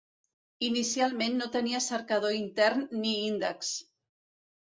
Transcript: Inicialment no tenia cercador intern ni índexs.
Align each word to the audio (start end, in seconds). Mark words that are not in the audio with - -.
Inicialment 0.67 1.35
no 1.41 1.47
tenia 1.55 1.81
cercador 1.89 2.39
intern 2.39 2.83
ni 3.05 3.13
índexs. 3.27 3.77